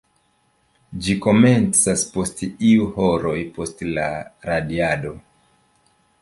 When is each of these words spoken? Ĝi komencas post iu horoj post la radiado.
Ĝi 1.07 1.15
komencas 1.25 2.05
post 2.15 2.41
iu 2.71 2.87
horoj 2.95 3.35
post 3.59 3.85
la 3.99 4.07
radiado. 4.51 5.15